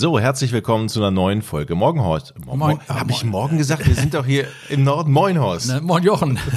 [0.00, 2.32] So, herzlich willkommen zu einer neuen Folge Morgenhorst.
[2.46, 2.78] Mo Moin.
[2.78, 3.86] Mo Habe ich morgen gesagt?
[3.86, 5.68] Wir sind doch hier im Norden Moinhorst.
[5.68, 6.38] Ne, Moin Jochen.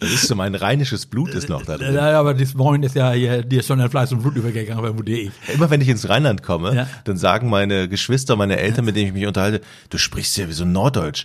[0.00, 1.94] Das ist so mein rheinisches Blut ist noch da drin.
[1.94, 4.82] Ja, aber das Moin ist ja hier, dir ist schon ein Fleiß und Blut übergegangen,
[4.84, 5.30] vermute ich.
[5.52, 6.86] Immer wenn ich ins Rheinland komme, Ja.
[7.04, 9.60] dann sagen meine Geschwister, meine Eltern, mit denen ich mich unterhalte,
[9.90, 11.24] du sprichst ja wie so Norddeutsch.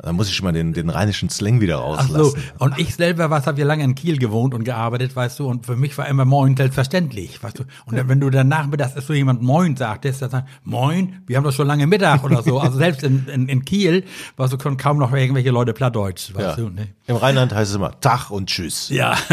[0.00, 2.42] Da muss ich schon mal den, den rheinischen Slang wieder Ach so, rauslassen.
[2.58, 5.66] und ich selber was, habe ja lange in Kiel gewohnt und gearbeitet, weißt du, und
[5.66, 7.64] für mich war immer Moin selbstverständlich, weißt du.
[7.86, 11.52] Und wenn du dann nachmittags so jemand Moin sagtest, dann sagt, Moin, wir haben doch
[11.52, 12.60] schon lange Mittag oder so.
[12.60, 14.04] Also selbst in, in, in Kiel,
[14.36, 16.64] weißt du, können kaum noch irgendwelche Leute Plattdeutsch, weißt Ja.
[16.64, 16.88] du, ne?
[17.08, 18.88] Im Rheinland heißt es immer Tag und Tschüss.
[18.88, 19.16] Ja.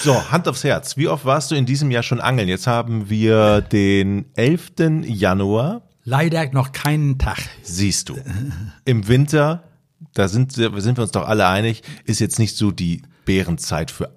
[0.00, 0.96] So, Hand aufs Herz.
[0.96, 2.46] Wie oft warst du in diesem Jahr schon angeln?
[2.48, 4.72] Jetzt haben wir den 11.
[5.06, 5.82] Januar.
[6.04, 7.38] Leider noch keinen Tag.
[7.62, 8.16] Siehst du.
[8.84, 9.64] Im Winter,
[10.14, 13.90] da sind, wir- sind wir uns doch alle einig, ist jetzt nicht so die Bärenzeit
[13.90, 14.10] für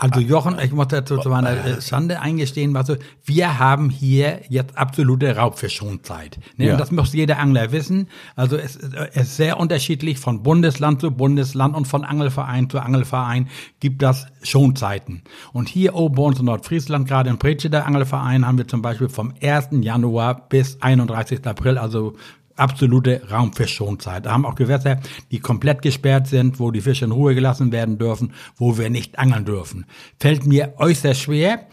[0.00, 4.40] Also Jochen, ich muss dazu zu meiner äh, Schande eingestehen, was so, wir haben hier
[4.48, 6.38] jetzt absolute Raubfischschonzeit.
[6.56, 6.66] Ne?
[6.66, 6.72] Ja.
[6.72, 8.08] Und das muss jeder Angler wissen.
[8.34, 13.48] Also es, es ist sehr unterschiedlich von Bundesland zu Bundesland und von Angelverein zu Angelverein
[13.80, 15.22] gibt das Schonzeiten.
[15.52, 19.08] Und hier oben bei uns in Nordfriesland, gerade in Pretsche, Angelverein, haben wir zum Beispiel
[19.08, 19.68] vom 1.
[19.82, 21.46] Januar bis 31.
[21.46, 22.14] April, also
[22.60, 24.26] absolute Raumfischschonzeit.
[24.26, 27.98] Da haben auch Gewässer, die komplett gesperrt sind, wo die Fische in Ruhe gelassen werden
[27.98, 29.86] dürfen, wo wir nicht angeln dürfen.
[30.18, 31.66] Fällt mir äußerst schwer.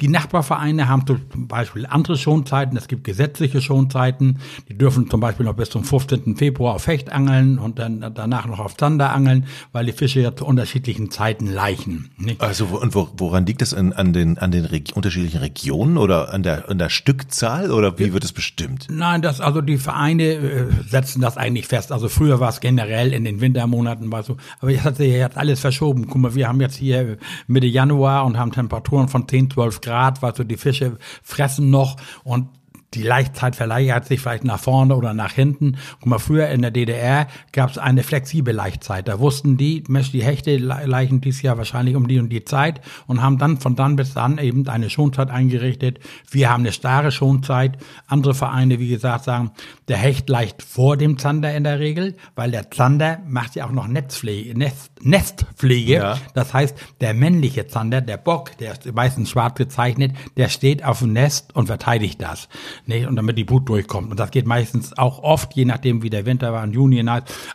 [0.00, 2.76] Die Nachbarvereine haben zum Beispiel andere Schonzeiten.
[2.76, 4.38] Es gibt gesetzliche Schonzeiten.
[4.68, 6.36] Die dürfen zum Beispiel noch bis zum 15.
[6.36, 10.34] Februar auf Hecht angeln und dann danach noch auf Zander angeln, weil die Fische ja
[10.36, 12.10] zu unterschiedlichen Zeiten laichen.
[12.18, 12.40] Nicht?
[12.40, 16.32] Also und wo, woran liegt das an, an den an den Reg unterschiedlichen Regionen oder
[16.32, 18.88] an der an der Stückzahl oder wie wird es bestimmt?
[18.90, 21.92] Nein, das, also die Vereine äh, setzen das eigentlich fest.
[21.92, 25.36] Also früher war es generell in den Wintermonaten war so, aber jetzt hat sich jetzt
[25.36, 26.06] alles verschoben.
[26.06, 27.16] Guck mal, wir haben jetzt hier
[27.46, 31.96] Mitte Januar und haben Temperaturen von 10, 12 Grad, weißt du, die Fische fressen noch
[32.24, 32.48] und
[32.94, 35.76] die Leichtzeit verlagert sich vielleicht nach vorne oder nach hinten.
[36.00, 39.08] Guck mal, früher in der DDR gab es eine flexible Laichzeit.
[39.08, 42.46] Da wussten die, Mensch, die Hechte le- laichen dieses Jahr wahrscheinlich um die und die
[42.46, 45.98] Zeit und haben dann von dann bis dann eben eine Schonzeit eingerichtet.
[46.30, 47.76] Wir haben eine starre Schonzeit.
[48.06, 49.50] Andere Vereine, wie gesagt, sagen,
[49.88, 53.72] der Hecht leicht vor dem Zander in der Regel, weil der Zander macht ja auch
[53.72, 55.94] noch Netzpflege, Nest, Nestpflege.
[55.94, 56.18] Ja.
[56.34, 61.00] Das heißt, der männliche Zander, der Bock, der ist meistens schwarz gezeichnet, der steht auf
[61.00, 62.48] dem Nest und verteidigt das.
[62.86, 63.06] Nicht?
[63.06, 64.10] Und damit die Brut durchkommt.
[64.10, 67.04] Und das geht meistens auch oft, je nachdem wie der Winter war, im Juni.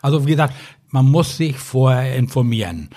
[0.02, 0.54] Also wie gesagt,
[0.90, 2.90] man muss sich vorher informieren.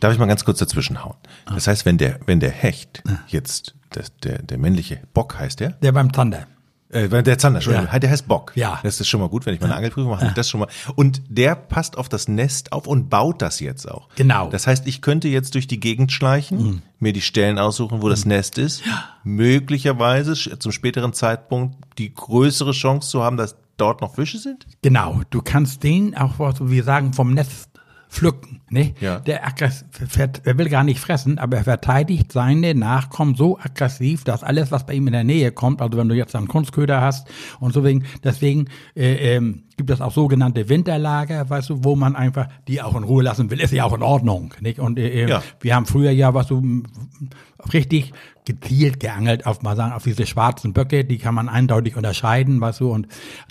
[0.00, 1.16] Darf ich mal ganz kurz dazwischen hauen?
[1.46, 5.70] Das heißt, wenn der wenn der Hecht jetzt das, der der männliche Bock heißt der?
[5.72, 6.46] Der beim Zander.
[6.92, 7.98] Äh, der Zander, Entschuldigung, Ja.
[7.98, 8.52] der heißt Bock.
[8.56, 8.80] Ja.
[8.82, 10.68] Das ist schon mal gut, wenn ich meine Angelprüfung mache, das schon mal.
[10.96, 14.08] Und der passt auf das Nest auf und baut das jetzt auch.
[14.16, 14.48] Genau.
[14.50, 18.24] Das heißt, ich könnte jetzt durch die Gegend schleichen, mir die Stellen aussuchen, wo das
[18.24, 18.82] Nest ist,
[19.40, 24.66] möglicherweise sch- zum späteren Zeitpunkt die größere Chance zu haben, dass dort noch Fische sind?
[24.82, 27.68] Genau, du kannst den auch, was wir sagen, vom Netz
[28.10, 28.60] pflücken.
[28.68, 28.94] Ne?
[29.00, 29.20] Ja.
[29.20, 34.70] Der er will gar nicht fressen, aber er verteidigt seine Nachkommen so aggressiv, dass alles,
[34.72, 37.28] was bei ihm in der Nähe kommt, also wenn du jetzt einen Kunstköder hast
[37.60, 38.66] und so wegen, deswegen
[38.96, 43.02] äh, ähm, gibt es auch sogenannte Winterlager, weißt du, wo man einfach die auch in
[43.02, 44.52] Ruhe lassen will, ist ja auch in Ordnung.
[44.60, 44.78] Nicht?
[44.78, 45.42] Und äh, Ja.
[45.60, 46.82] wir haben früher ja was so m,
[47.72, 48.12] richtig
[48.46, 52.80] gezielt geangelt auf mal sagen auf diese schwarzen Böcke, die kann man eindeutig unterscheiden, weißt
[52.80, 53.06] du, und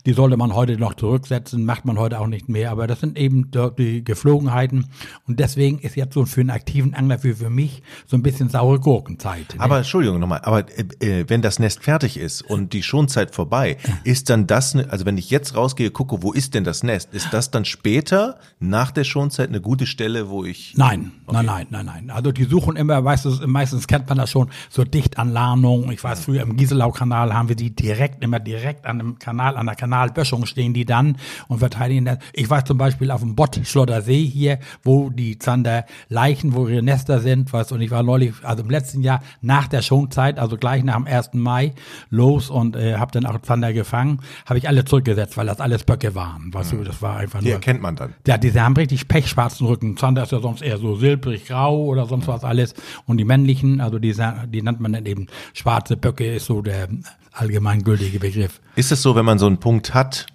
[0.05, 3.17] die sollte man heute noch zurücksetzen, macht man heute auch nicht mehr, aber das sind
[3.17, 4.87] eben die Geflogenheiten
[5.27, 8.49] und deswegen ist jetzt so für einen aktiven Angler wie für mich so ein bisschen
[8.49, 9.53] saure Gurkenzeit.
[9.55, 9.61] ne?
[9.61, 13.77] Aber Entschuldigung nochmal, aber äh, äh, wenn das Nest fertig ist und die Schonzeit vorbei,
[14.03, 17.13] ist dann das, ne, also wenn ich jetzt rausgehe, gucke, wo ist denn das Nest,
[17.13, 20.73] ist das dann später, nach der Schonzeit, eine gute Stelle, wo ich...
[20.75, 22.09] Nein, nein, nein, nein, nein.
[22.09, 25.91] Also die suchen immer, weißt du, meistens kennt man das schon, so dicht an Lahnung.
[25.91, 29.65] Ich weiß, früher im Gieselau-Kanal haben wir die direkt, immer direkt an dem Kanal, an
[29.65, 31.17] der Kanalböschung stehen die dann
[31.47, 32.19] und verteidigen das.
[32.33, 36.67] Ich weiß zum Beispiel auf dem Bott Schlotter See hier, wo die Zander Leichen, wo
[36.67, 39.81] ihre Nester sind, weißt du, und ich war neulich, also im letzten Jahr nach der
[39.81, 41.33] Schonzeit, also gleich nach dem 1.
[41.33, 41.73] Mai
[42.09, 45.83] los und äh, habe dann auch Zander gefangen, habe ich alle zurückgesetzt, weil das alles
[45.83, 47.53] Böcke waren, weißt du, das war einfach Die nur.
[47.55, 48.13] erkennt man dann.
[48.27, 49.97] Ja, diese haben richtig pechschwarzen Rücken.
[49.97, 52.73] Zander ist ja sonst eher so silbrig grau oder sonst was alles.
[53.05, 54.15] Und die männlichen, also die,
[54.47, 56.87] die nennt man dann eben schwarze Böcke, ist so der
[57.33, 58.59] allgemeingültige Begriff.
[58.75, 60.25] Ist es so, wenn man so einen Punkt hat,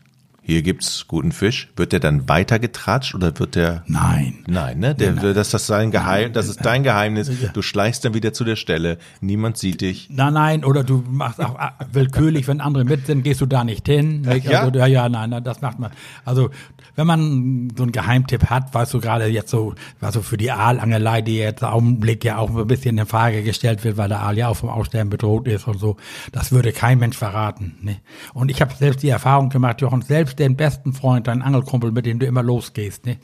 [0.47, 4.45] hier gibt's guten Fisch, wird der dann weiter getratscht oder wird der Nein.
[4.47, 4.95] Nein, ne?
[4.95, 5.35] Der, Nein.
[5.35, 7.31] Das ist sein Geheim, das ist dein Geheimnis.
[7.55, 10.09] Du schleichst dann wieder zu der Stelle, niemand sieht dich.
[10.11, 13.65] Nein, nein, oder du machst auch äh, willkürlich, wenn andere mit sind, gehst du da
[13.65, 14.21] nicht hin.
[14.21, 14.45] Nicht?
[14.45, 14.61] ja?
[14.61, 15.93] Also, ja, ja, nein, nein, das macht man.
[16.27, 16.51] Also,
[16.95, 20.53] wenn man so einen Geheimtipp hat, weißt du gerade jetzt so, was so für die
[20.53, 24.21] Aalangelei, die jetzt im Augenblick ja auch ein bisschen in Frage gestellt wird, weil der
[24.21, 25.97] Aal ja auch vom Aussterben bedroht ist und so,
[26.33, 27.77] das würde kein Mensch verraten.
[27.81, 27.97] Ne?
[28.35, 32.07] Und ich habe selbst die Erfahrung gemacht, Jochen, selbst den besten Freund, deinen Angelkumpel, mit
[32.07, 33.19] dem du immer losgehst, ne?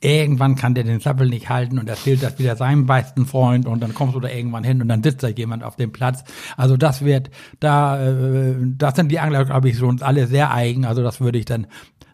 [0.00, 3.80] irgendwann kann der den Sappel nicht halten und erzählt das wieder seinem besten Freund und
[3.80, 6.24] dann kommst du da irgendwann hin und dann sitzt da jemand auf dem Platz.
[6.56, 7.30] Also das wird,
[7.60, 10.84] da, äh, da sind die Angler, glaube ich, schon alle sehr eigen.
[10.84, 11.66] Also das würde ich dann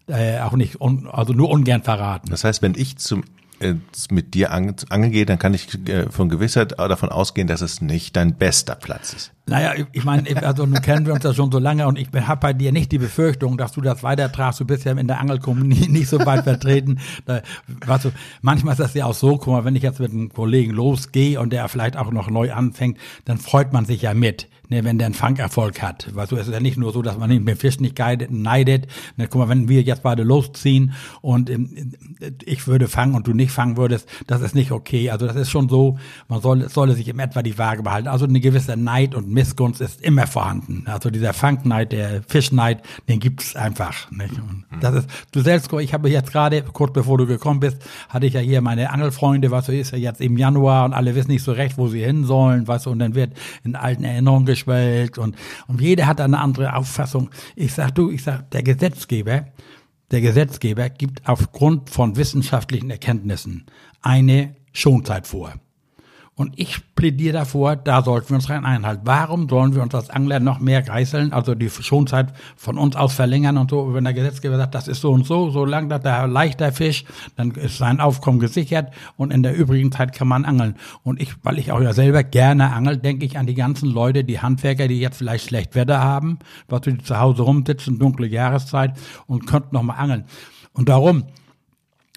[0.06, 2.30] äh, auch nicht, also nur ungern verraten.
[2.30, 3.24] Das heißt, wenn ich zum
[4.10, 7.80] mit dir ang- angeln gehe, dann kann ich äh, von Gewissheit davon ausgehen, dass es
[7.80, 9.32] nicht dein bester Platz ist.
[9.46, 12.08] Naja, ich- ich meine, also nun kennen wir uns ja schon so lange und ich
[12.12, 14.60] habe bei dir nicht die Befürchtung, dass du das weitertragst.
[14.60, 16.98] Du bist ja in der Angelkommunie nicht so weit vertreten.
[17.26, 17.42] Da,
[17.86, 18.10] weißt du,
[18.40, 21.40] manchmal ist das ja auch so, guck mal, wenn ich jetzt mit einem Kollegen losgehe
[21.40, 24.48] und der vielleicht auch noch neu anfängt, dann freut man sich ja mit.
[24.72, 26.08] Ne, wenn der einen Fangerfolg hat.
[26.14, 27.98] Weißt du, es ist ja nicht nur so, dass man den Fisch nicht
[28.30, 28.86] neidet.
[29.18, 31.92] Ne, guck mal, wenn wir jetzt beide losziehen und ähm,
[32.42, 35.10] ich würde fangen und du nicht fangen würdest, das ist nicht okay.
[35.10, 38.08] Also das ist schon so, man soll, solle sich im etwa die Waage behalten.
[38.08, 40.84] Also eine gewisse Neid und Missgunst ist immer vorhanden.
[40.86, 42.80] Also dieser Fangneid, der Fischneid,
[43.10, 44.10] den gibt's einfach.
[44.10, 44.38] Nicht?
[44.38, 47.76] Und das ist, du selbst, ich habe jetzt gerade, kurz bevor du gekommen bist,
[48.08, 51.14] hatte ich ja hier meine Angelfreunde, was so ist ja jetzt im Januar und alle
[51.14, 53.34] wissen nicht so recht, wo sie hin sollen, weißt du, und dann wird
[53.64, 55.36] in alten Erinnerungen geschwelgt und,
[55.66, 57.30] und jeder hat eine andere Auffassung.
[57.56, 59.46] Ich sag du, ich sag, der Gesetzgeber,
[60.10, 63.66] der Gesetzgeber gibt aufgrund von wissenschaftlichen Erkenntnissen
[64.00, 65.54] eine Schonzeit vor.
[66.34, 69.02] Und ich plädiere davor, da sollten wir uns rein einhalten.
[69.04, 73.12] Warum sollen wir uns als Angler noch mehr geißeln, also die Schonzeit von uns aus
[73.12, 76.26] verlängern und so, wenn der Gesetzgeber sagt, das ist so und so, solange das der
[76.26, 77.04] leichter Fisch,
[77.36, 80.76] dann ist sein Aufkommen gesichert und in der übrigen Zeit kann man angeln.
[81.02, 84.24] Und ich, weil ich auch ja selber gerne angel, denke ich an die ganzen Leute,
[84.24, 88.98] die Handwerker, die jetzt vielleicht schlecht Wetter haben, was die zu Hause rumsitzen, dunkle Jahreszeit
[89.26, 90.24] und könnten noch mal angeln.
[90.72, 91.24] Und darum,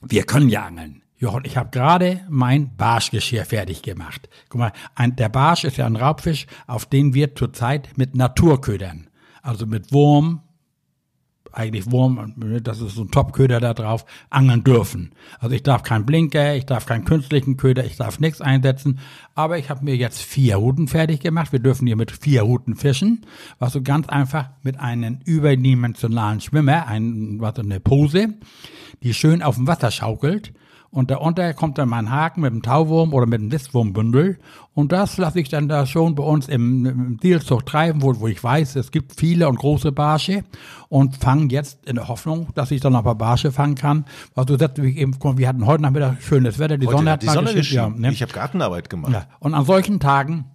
[0.01, 1.01] wir können ja angeln.
[1.17, 4.27] Jochen, ich habe gerade mein Barschgeschirr fertig gemacht.
[4.49, 9.07] Guck mal, ein, der Barsch ist ja ein Raubfisch, auf den wir zurzeit mit Naturködern,
[9.41, 10.41] also mit Wurm,
[11.55, 15.11] eigentlich Wurm, das ist so ein Topköder da drauf, angeln dürfen.
[15.39, 18.99] Also ich darf keinen Blinker, ich darf keinen künstlichen Köder, ich darf nichts einsetzen.
[19.35, 21.53] Aber ich habe mir jetzt vier Routen fertig gemacht.
[21.53, 23.25] Wir dürfen hier mit vier Routen fischen,
[23.57, 28.33] was so ganz einfach mit einem überdimensionalen Schwimmer, ein, was eine Pose,
[29.01, 30.53] die schön auf dem Wasser schaukelt.
[30.95, 34.39] Und darunter kommt dann mein Haken mit dem Tauwurm oder mit dem Wistwurmbündel.
[34.73, 38.29] Und das lasse ich dann da schon bei uns im, im Zielzug treiben, wo, wo
[38.29, 40.45] ich weiß, es gibt viele und große Barsche.
[40.87, 44.05] Und fange jetzt in der Hoffnung, dass ich dann noch ein paar Barsche fangen kann.
[44.47, 47.25] Du sagst, wie eben, wir hatten heute Nachmittag schönes Wetter, die Heute Sonne hat die
[47.25, 47.95] mal Sonne geschienen.
[47.95, 48.11] ja, ne?
[48.13, 49.11] Ich habe Gartenarbeit gemacht.
[49.11, 50.45] Ja, und an solchen Tagen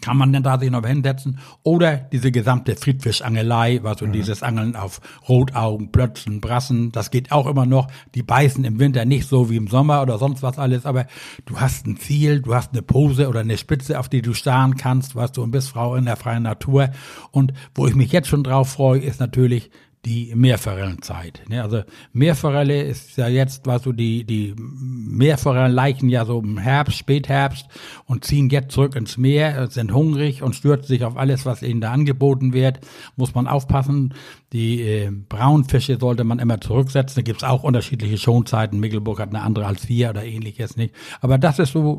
[0.00, 4.76] kann man dann da sich noch hinsetzen oder diese gesamte Friedfischangelei, was so dieses Angeln
[4.76, 7.88] auf Rotaugen, Plötzen, Brassen, das geht auch immer noch.
[8.14, 11.06] Die beißen im Winter nicht so wie im Sommer oder sonst was alles, aber
[11.44, 14.76] du hast ein Ziel, du hast eine Pose oder eine Spitze, auf die du starren
[14.76, 16.90] kannst, was du und bist Frau in der freien Natur.
[17.30, 19.70] Und wo ich mich jetzt schon drauf freue, ist natürlich
[20.06, 21.42] die Meerforellenzeit.
[21.48, 21.60] Ne?
[21.60, 21.82] Also
[22.12, 27.66] Meerforelle ist ja jetzt, weißt du, die, die Meerforellen leichen ja so im Herbst, Spätherbst
[28.04, 31.80] und ziehen jetzt zurück ins Meer, sind hungrig und stürzen sich auf alles, was ihnen
[31.80, 32.78] da angeboten wird.
[33.16, 34.14] Muss man aufpassen.
[34.52, 37.16] Die äh, Braunfische sollte man immer zurücksetzen.
[37.16, 38.78] Da gibt's auch unterschiedliche Schonzeiten.
[38.78, 40.94] Mecklenburg hat eine andere als wir oder ähnliches nicht.
[41.20, 41.98] Aber das ist so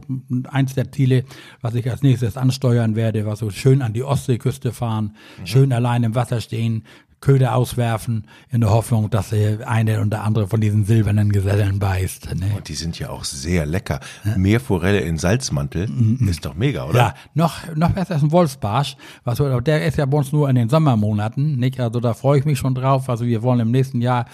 [0.49, 1.25] eins der Ziele,
[1.59, 6.03] was ich als nächstes ansteuern werde, was so schön an die Ostseeküste fahren, schön allein
[6.03, 6.85] im Wasser stehen,
[7.19, 12.35] Köder auswerfen, in der Hoffnung, dass sie eine oder andere von diesen silbernen Gesellen beißt.
[12.35, 12.51] Ne?
[12.55, 13.99] Und die sind ja auch sehr lecker.
[14.35, 15.89] Meerforelle in Salzmantel
[16.27, 16.91] ist doch mega, oder?
[16.91, 16.97] Mhm.
[16.97, 18.97] Ja, noch, noch besser ist ein Wolfsbarsch.
[19.23, 21.79] Was, der ist ja bei uns nur in den Sommermonaten, nicht?
[21.79, 23.09] Also da freue ich mich schon drauf.
[23.09, 24.25] Also wir wollen im nächsten Jahr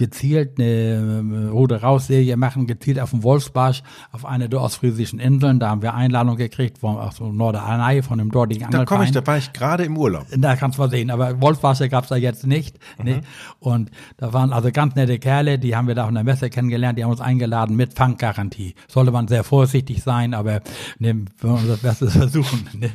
[0.00, 5.60] gezielt eine äh, Rode Rausserie machen, gezielt auf den Wolfsbarsch auf eine der ostfriesischen Inseln.
[5.60, 9.10] Da haben wir Einladung gekriegt von aus so Norderney, von dem dortigen Da komme ich,
[9.10, 9.12] Angelverein.
[9.12, 10.26] da war ich gerade im Urlaub.
[10.34, 12.78] Da kannst du mal sehen, aber Wolfsbarsche gab's da jetzt nicht.
[13.02, 13.20] Ne?
[13.58, 16.98] Und da waren also ganz nette Kerle, die haben wir da auf einer Messe kennengelernt,
[16.98, 18.74] die haben uns eingeladen mit Fanggarantie.
[18.88, 20.62] Sollte man sehr vorsichtig sein, aber
[20.98, 22.70] ne, wir wollen unser Bestes versuchen.
[22.72, 22.90] Ne?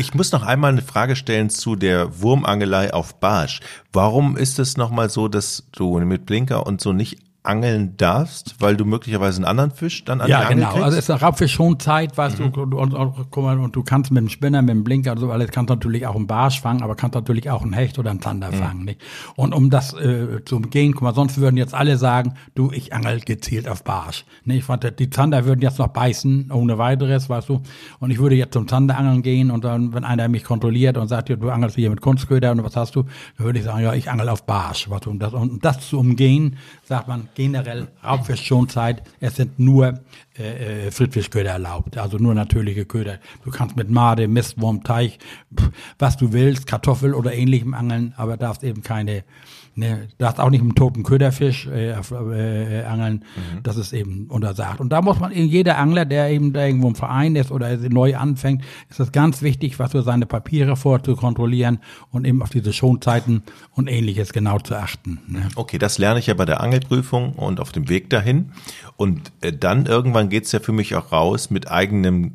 [0.00, 3.60] Ich muss noch einmal eine Frage stellen zu der Wurmangelei auf Barsch.
[3.92, 8.76] Warum ist es nochmal so, dass du mit Blinker und so nicht angeln darfst, weil
[8.76, 10.68] du möglicherweise einen anderen Fisch dann an ja, die Angel genau.
[10.70, 10.84] kriegst?
[10.84, 12.52] Also es ist Raubfisch schon Zeit, weißt mhm.
[12.52, 15.30] du, und, und, und, und du kannst mit dem Spinner, mit dem Blinker und so
[15.30, 18.20] alles, kannst natürlich auch einen Barsch fangen, aber kannst natürlich auch einen Hecht oder einen
[18.20, 18.56] Zander mhm.
[18.56, 18.84] fangen.
[18.84, 19.00] Nicht?
[19.36, 22.92] Und um das äh, zu umgehen, guck mal, sonst würden jetzt alle sagen, du, ich
[22.92, 24.26] angel gezielt auf Barsch.
[24.44, 24.68] Nicht?
[24.98, 27.62] Die Zander würden jetzt noch beißen, ohne weiteres, weißt du.
[28.00, 31.30] Und ich würde jetzt zum Zanderangeln gehen und dann, wenn einer mich kontrolliert und sagt,
[31.30, 33.04] du angelst hier mit Kunstköder und was hast du,
[33.38, 34.90] dann würde ich sagen, ja, ich angel auf Barsch.
[34.90, 35.10] Weißt du.
[35.10, 39.02] Und das, um das zu umgehen, sagt man generell Raubfischschonzeit.
[39.20, 40.00] Es sind nur
[40.38, 43.18] äh, äh, Friedfischköder erlaubt, also nur natürliche Köder.
[43.44, 45.18] Du kannst mit Made, Mistwurm, Teich,
[45.98, 49.24] was du willst, Kartoffel oder ähnlichem angeln, aber darfst eben keine
[49.76, 53.24] Ne, darfst auch nicht mit einem toten Köderfisch äh, äh, angeln.
[53.36, 53.62] Mhm.
[53.62, 54.80] Das ist eben untersagt.
[54.80, 58.16] Und da muss man, jeder Angler, der eben da irgendwo im Verein ist oder neu
[58.16, 61.78] anfängt, ist das ganz wichtig, was für seine Papiere vor zu kontrollieren
[62.10, 65.20] und eben auf diese Schonzeiten und ähnliches genau zu achten.
[65.28, 65.48] Ne?
[65.54, 68.52] Okay, das lerne ich ja bei der Angelprüfung und auf dem Weg dahin.
[68.96, 72.32] Und äh, dann irgendwann geht's ja für mich auch raus mit eigenem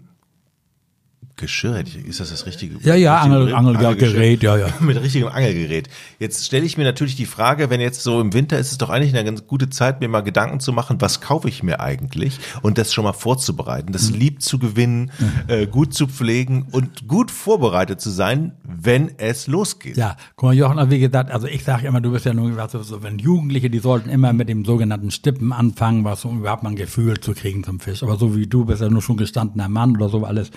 [1.38, 2.78] Geschirr, ist das das richtige?
[2.84, 4.68] Ja, ja, Angel, Angelgerät, ja, ja.
[4.80, 5.90] Mit richtigem Angelgerät.
[6.18, 8.90] Jetzt stelle ich mir natürlich die Frage, wenn jetzt so im Winter ist es doch
[8.90, 12.40] eigentlich eine ganz gute Zeit, mir mal Gedanken zu machen, was kaufe ich mir eigentlich
[12.62, 14.20] und das schon mal vorzubereiten, das mhm.
[14.20, 15.32] lieb zu gewinnen, mhm.
[15.48, 19.98] äh, gut zu pflegen und gut vorbereitet zu sein, wenn es losgeht.
[19.98, 22.72] Ja, guck mal, Jochen, wie gesagt, also ich sage immer, du bist ja nur, was
[22.72, 26.70] so, wenn Jugendliche, die sollten immer mit dem sogenannten Stippen anfangen, was um überhaupt mal
[26.70, 28.04] ein Gefühl zu kriegen zum Fisch.
[28.04, 30.52] Aber so wie du bist ja nur schon gestandener Mann oder so alles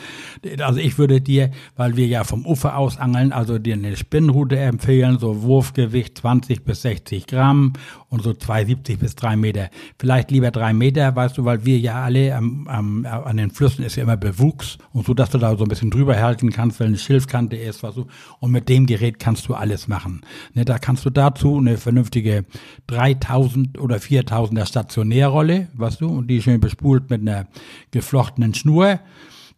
[0.69, 4.59] also ich würde dir, weil wir ja vom Ufer aus angeln, also dir eine Spinnrute
[4.59, 7.73] empfehlen, so Wurfgewicht 20 bis 60 Gramm
[8.11, 9.71] und so 270 bis 3 Meter.
[9.99, 13.83] Vielleicht lieber 3 Meter, weißt du, weil wir ja alle am, am, an den Flüssen
[13.83, 16.81] ist ja immer Bewuchs und so, dass du da so ein bisschen drüber halten kannst,
[16.81, 18.07] weil eine Schilfkante ist, weißt du,
[18.41, 20.21] und mit dem Gerät kannst du alles machen.
[20.53, 22.45] Ne, da kannst du dazu eine vernünftige
[22.89, 27.47] 3000 oder 4000er Stationärrolle, weißt du, und die schön bespult mit einer
[27.91, 29.01] geflochtenen Schnur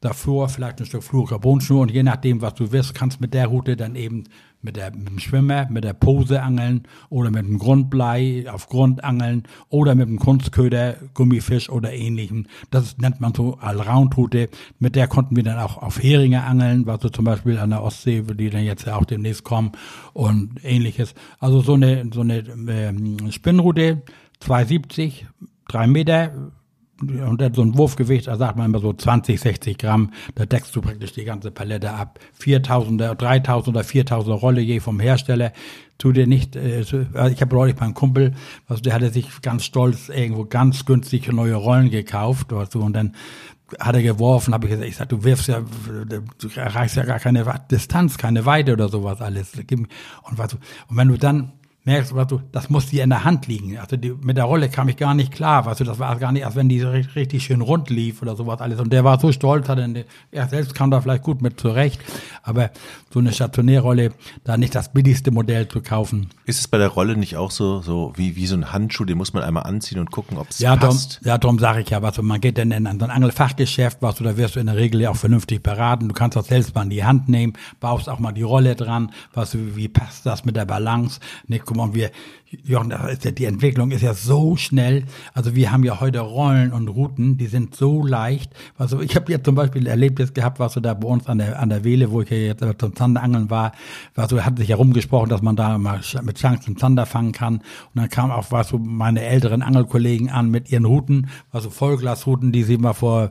[0.00, 3.76] davor vielleicht ein Stück Fluorocarbonschnur und je nachdem, was du wirst, kannst mit der Route
[3.76, 4.24] dann eben
[4.62, 9.04] mit, der, mit dem Schwimmer, mit der Pose angeln oder mit dem Grundblei auf Grund
[9.04, 12.46] angeln oder mit dem Kunstköder, Gummifisch oder ähnlichem.
[12.70, 14.48] Das nennt man so Allround-Route.
[14.78, 17.82] Mit der konnten wir dann auch auf Heringe angeln, was so zum Beispiel an der
[17.82, 19.72] Ostsee, die dann jetzt ja auch demnächst kommen
[20.12, 21.14] und ähnliches.
[21.38, 24.02] Also so eine, so eine ähm, Spinnroute,
[24.40, 25.26] 270,
[25.68, 26.52] drei Meter,
[27.00, 30.80] und so ein Wurfgewicht, da sagt man immer so 20, 60 Gramm, da deckst du
[30.80, 32.18] praktisch die ganze Palette ab.
[32.40, 35.52] 4000er, 3000 oder 4000er Rolle je vom Hersteller.
[35.98, 38.32] Tu dir nicht, äh, also ich habe neulich beim Kumpel,
[38.66, 42.94] also der hatte sich ganz stolz irgendwo ganz günstig neue Rollen gekauft, weißt du, und
[42.94, 43.14] dann
[43.78, 47.20] hat er geworfen, habe ich gesagt, ich sag, du wirfst ja, du erreichst ja gar
[47.20, 49.52] keine Distanz, keine Weite oder sowas alles.
[49.54, 51.52] Und, du, und wenn du dann
[51.84, 53.78] merkst, weißt du, das muss dir in der Hand liegen.
[53.78, 56.30] Also die, mit der Rolle kam ich gar nicht klar, weißt du, das war gar
[56.32, 58.80] nicht, als wenn die richtig, richtig schön rund lief oder sowas alles.
[58.80, 62.00] Und der war so stolz, hat er, er selbst kam da vielleicht gut mit zurecht,
[62.42, 62.70] aber
[63.12, 64.12] so eine Stationärrolle,
[64.44, 66.30] da nicht das billigste Modell zu kaufen.
[66.44, 69.16] Ist es bei der Rolle nicht auch so, so wie, wie so ein Handschuh, den
[69.16, 71.20] muss man einmal anziehen und gucken, ob es ja, passt?
[71.20, 74.16] Drum, ja, darum sage ich ja, was, man geht dann in so ein Angelfachgeschäft, was
[74.16, 76.08] du, da wirst du in der Regel ja auch vernünftig beraten.
[76.08, 79.12] Du kannst das selbst mal in die Hand nehmen, baust auch mal die Rolle dran,
[79.32, 81.20] was du, wie passt das mit der Balance?
[81.48, 82.10] Ne, guck mal, wir,
[82.64, 82.92] Jochen,
[83.36, 85.04] die Entwicklung ist ja so schnell.
[85.34, 88.52] Also wir haben ja heute Rollen und Routen, die sind so leicht.
[88.76, 91.60] Also ich habe jetzt zum Beispiel Erlebnis gehabt, was so da bei uns an der
[91.60, 93.70] an der Wehle, wo ich ja jetzt zum Zanderangeln war,
[94.16, 97.58] war so, hat sich herumgesprochen, dass man da mal mit Chance zum Zander fangen kann.
[97.58, 97.62] Und
[97.94, 102.50] dann kam auch was so meine älteren Angelkollegen an mit ihren Routen, was so Vollglasrouten,
[102.50, 103.30] die sie mal vor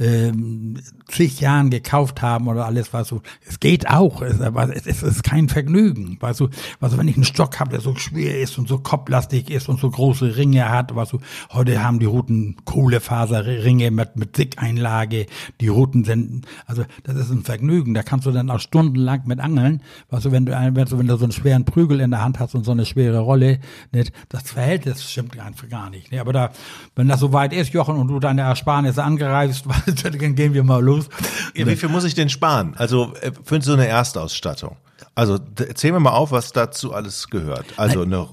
[0.00, 3.22] ähm, zig Jahren gekauft haben oder alles, was so.
[3.46, 6.48] Es geht auch, es, es, es ist kein Vergnügen, weißt du.
[6.80, 9.80] Also wenn ich einen Stock habe, der so schwer ist und so kopflastig ist und
[9.80, 10.94] so große Ringe hat.
[10.94, 11.18] Was du,
[11.52, 15.26] heute haben die Routen Kohlefaserringe mit, mit Sickeinlage.
[15.60, 17.94] Die Routen sind, also das ist ein Vergnügen.
[17.94, 19.82] Da kannst du dann auch stundenlang mit angeln.
[20.10, 22.38] Was du, wenn du, wenn du, wenn du so einen schweren Prügel in der Hand
[22.38, 23.60] hast und so eine schwere Rolle,
[23.92, 26.12] nicht, das Verhältnis stimmt einfach gar nicht.
[26.12, 26.20] Ne?
[26.20, 26.50] Aber da,
[26.94, 29.64] wenn das so weit ist, Jochen, und du deine Ersparnisse angereist,
[30.02, 31.08] dann gehen wir mal los.
[31.54, 32.74] Wie viel muss ich denn sparen?
[32.76, 34.76] Also äh, für so eine Erstausstattung.
[35.16, 37.64] Also erzähl mir mal auf, was dazu alles gehört.
[37.78, 38.28] Also eine,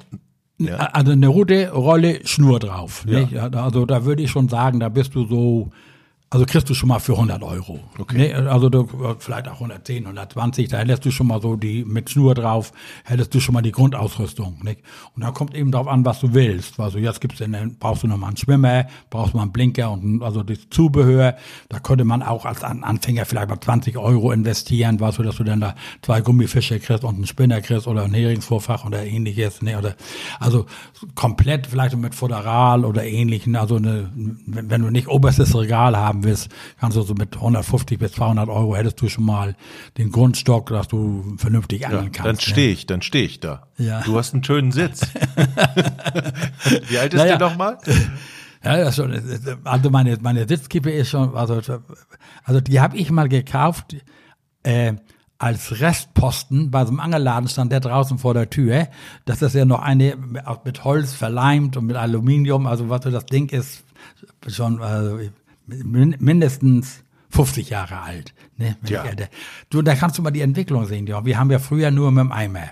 [0.58, 0.75] ja.
[0.75, 3.06] also eine rote Rolle Schnur drauf.
[3.08, 3.48] Ja.
[3.48, 5.72] Also da würde ich schon sagen, da bist du so
[6.34, 7.80] Also kriegst du schon mal für 100 Euro.
[8.00, 8.18] Okay.
[8.18, 8.88] Nee, also du,
[9.20, 12.72] vielleicht auch 110, 120, da hättest du schon mal so die mit Schnur drauf,
[13.04, 14.58] hättest du schon mal die Grundausrüstung.
[14.63, 14.80] Nicht?
[15.16, 16.80] Und da kommt eben drauf an, was du willst.
[16.80, 19.92] Also jetzt gibt's denn, brauchst du noch mal einen Schwimmer, brauchst du mal einen Blinker
[19.92, 21.36] und also das Zubehör.
[21.70, 25.44] Da könnte man auch als Anfänger vielleicht mal 20 Euro investieren, weißt du, dass du
[25.44, 29.62] dann da zwei Gummifische kriegst und einen Spinner kriegst oder ein Heringsvorfach oder ähnliches.
[29.62, 29.78] Ne?
[29.78, 29.94] Oder,
[30.40, 30.66] also
[31.13, 33.56] komplett vielleicht mit Föderal oder ähnlichen.
[33.56, 34.10] Also eine,
[34.48, 36.50] wenn, wenn du nicht oberstes Regal haben willst,
[36.80, 39.56] kannst du so mit 150 bis 200 Euro hättest du schon mal
[39.98, 42.25] den Grundstock, dass du vernünftig angeln kannst.
[42.25, 42.42] Dann ne?
[42.42, 43.68] stehe ich, dann stehe ich da.
[43.77, 44.01] Ja.
[44.01, 45.01] Du hast einen schönen Sitz.
[46.88, 47.38] Wie alt ist Naja.
[47.38, 47.77] der nochmal?
[48.63, 49.13] Ja, das schon,
[49.65, 51.62] also meine, meine Sitzkippe ist schon, also,
[52.44, 53.98] also die habe ich mal gekauft,
[54.63, 54.94] äh,
[55.44, 58.88] als Restposten bei so einem Angelladen stand der draußen vor der Tür.
[59.25, 60.15] Das ist ja noch eine
[60.63, 62.65] mit Holz verleimt und mit Aluminium.
[62.65, 63.84] Also was so das Ding ist
[64.48, 65.20] schon also,
[65.67, 68.34] mindestens 50 Jahre alt.
[68.58, 68.77] Ne?
[68.88, 69.05] Ja.
[69.70, 71.08] Du, da kannst du mal die Entwicklung sehen.
[71.08, 71.25] Ja.
[71.25, 72.70] Wir haben ja früher nur mit dem Eimer.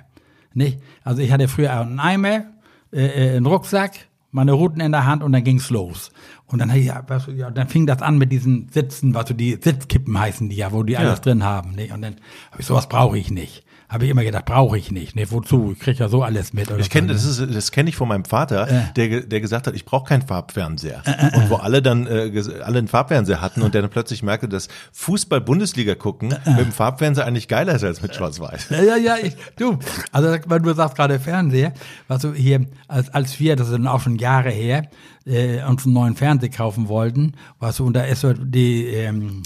[0.53, 0.79] Nicht?
[1.03, 2.45] Also ich hatte früher einen Eimer,
[2.91, 6.11] äh, äh, einen Rucksack, meine Routen in der Hand und dann ging's los.
[6.45, 9.57] Und dann, ja, du, ja, dann fing das an mit diesen Sitzen, was du die
[9.61, 11.71] Sitzkippen heißen die ja, wo die alles drin haben.
[11.71, 11.93] Nicht?
[11.93, 12.15] Und dann
[12.51, 13.63] habe ich sowas brauche ich nicht.
[13.91, 15.17] Habe ich immer gedacht, brauche ich nicht.
[15.17, 15.29] Ne?
[15.31, 15.73] Wozu?
[15.73, 16.71] Ich krieg ja so alles mit.
[16.79, 18.81] Ich kenne das, ist, das kenne ich von meinem Vater, Äh.
[18.95, 21.03] der, der gesagt hat, ich brauche keinen Farbfernseher.
[21.35, 22.31] Und wo alle dann äh,
[22.63, 26.51] alle einen Farbfernseher hatten und der dann plötzlich merkte, dass Fußball-Bundesliga gucken Äh.
[26.51, 28.69] mit dem Farbfernseher eigentlich geiler ist als mit Schwarz-Weiß.
[28.69, 29.77] Ja, ja, ja, ich, du,
[30.13, 31.73] also du sagst gerade Fernseher,
[32.07, 34.87] was du hier, als, als wir, das sind auch schon Jahre her,
[35.25, 39.43] äh, uns einen neuen Fernseher kaufen wollten, was du, und da ist so die, ähm,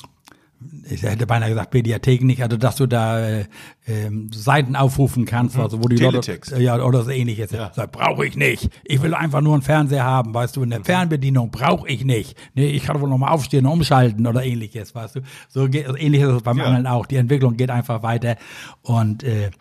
[0.89, 3.45] ich hätte beinahe gesagt Mediathek nicht, also dass du da äh,
[3.87, 6.51] ähm, Seiten aufrufen kannst, also wo die Teletext.
[6.51, 7.51] Leute, ja, oder so ähnliches.
[7.51, 7.71] Ja.
[7.75, 8.69] Sag, brauche ich nicht.
[8.83, 12.37] Ich will einfach nur einen Fernseher haben, weißt du, eine Fernbedienung brauche ich nicht.
[12.53, 15.21] Nee, ich kann wohl noch mal aufstehen und umschalten oder ähnliches, weißt du.
[15.49, 16.65] So geht, also ähnliches ist beim Ja.
[16.65, 17.05] Angeln auch.
[17.05, 18.37] Die Entwicklung geht einfach weiter
[18.81, 19.51] und äh,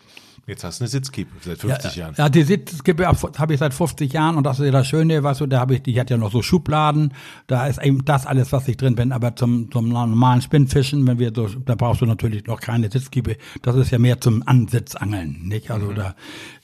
[0.46, 2.14] Jetzt hast du eine Sitzkippe seit 50 ja, Jahren.
[2.18, 5.40] Ja, die Sitzkippe habe ich seit 50 Jahren und das ist ja das Schöne, weißt
[5.40, 7.14] du, da habe ich, die hat ja noch so Schubladen,
[7.46, 11.18] da ist eben das alles, was ich drin bin, aber zum, zum normalen Spinnfischen, wenn
[11.18, 15.48] wir so, da brauchst du natürlich noch keine Sitzkippe, das ist ja mehr zum Ansitzangeln,
[15.48, 15.70] nicht?
[15.70, 15.94] Also Mhm.
[15.94, 16.14] da,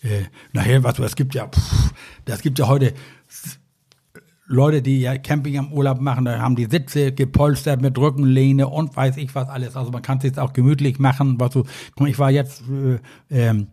[0.03, 1.93] äh, nachher, was du, es gibt ja, pff,
[2.27, 2.93] das gibt ja heute
[4.53, 8.97] Leute, die ja Camping am Urlaub machen, da haben die Sitze gepolstert mit Rückenlehne und
[8.97, 9.77] weiß ich was alles.
[9.77, 11.39] Also man kann es jetzt auch gemütlich machen.
[11.39, 12.99] Was mal, ich war jetzt äh,
[13.31, 13.69] ähm,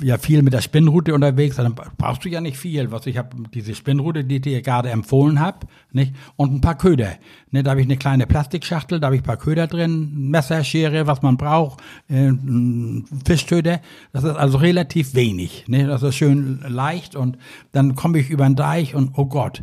[0.00, 2.90] ja viel mit der Spinnrute unterwegs, dann brauchst du ja nicht viel.
[2.90, 6.78] Was ich habe diese Spinnrute, die ich dir gerade empfohlen habe, nicht und ein paar
[6.78, 7.12] Köder.
[7.50, 10.64] Ne, da habe ich eine kleine Plastikschachtel, da habe ich ein paar Köder drin, Messer,
[10.64, 13.82] Schere, was man braucht, äh, ein Fischtöter.
[14.14, 15.66] Das ist also relativ wenig.
[15.68, 17.36] Ne, das ist schön leicht und
[17.72, 19.62] dann komme ich über den Deich und oh Gott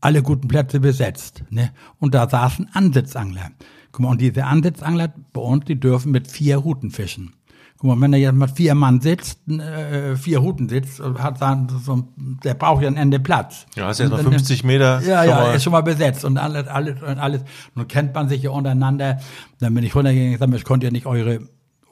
[0.00, 1.44] alle guten Plätze besetzt.
[1.50, 1.70] Ne?
[1.98, 3.50] Und da saßen Ansitzangler.
[3.92, 7.34] Guck mal, und diese Ansitzangler bei uns, die dürfen mit vier Ruten fischen.
[7.78, 11.68] Guck mal, wenn da jetzt mit vier Mann sitzt, äh, vier Ruten sitzt, hat dann
[11.82, 12.08] so,
[12.44, 13.66] der braucht ja ein Ende Platz.
[13.74, 15.00] Ja, hast erst mal Und dann- 50 Meter.
[15.02, 17.42] Ja, ja, mal- ist schon mal besetzt und alles, alles, und alles.
[17.74, 19.18] Nun kennt man sich ja untereinander.
[19.60, 21.40] Dann bin ich runtergegangen und gesagt, könnt ihr nicht eure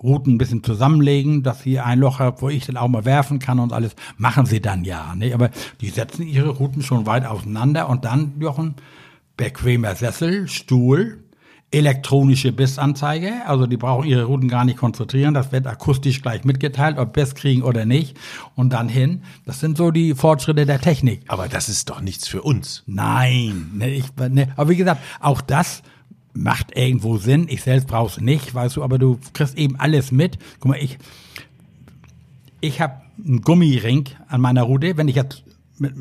[0.03, 3.39] Routen ein bisschen zusammenlegen, dass ihr ein Loch habt, wo ich dann auch mal werfen
[3.39, 3.97] kann und alles.
[4.17, 5.35] Machen sie dann ja, ne?
[5.35, 8.75] Aber die setzen ihre Routen schon weit auseinander und dann, Jochen,
[9.37, 11.25] bequemer Sessel, Stuhl,
[11.71, 16.99] elektronische Bissanzeige, also die brauchen ihre Routen gar nicht konzentrieren, das wird akustisch gleich mitgeteilt,
[16.99, 18.17] ob Biss kriegen oder nicht
[18.55, 19.23] und dann hin.
[19.45, 21.23] Das sind so die Fortschritte der Technik.
[21.29, 22.85] Aber das ist doch nichts für uns.
[22.87, 25.83] Nein, ne, ich, ne, aber wie gesagt, auch das
[26.39, 27.47] macht irgendwo Sinn.
[27.49, 30.39] Ich selbst brauch's nicht, weißt du, aber du kriegst eben alles mit.
[30.61, 30.99] Guck mal, ich,
[32.61, 35.43] ich habe einen Gummiring an meiner Route, wenn ich jetzt
[35.79, 35.93] mit,